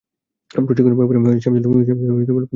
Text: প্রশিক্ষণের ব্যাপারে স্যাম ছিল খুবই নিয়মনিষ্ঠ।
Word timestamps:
প্রশিক্ষণের 0.51 0.97
ব্যাপারে 0.99 1.17
স্যাম 1.43 1.53
ছিল 1.55 1.65
খুবই 1.65 1.85
নিয়মনিষ্ঠ। 1.99 2.31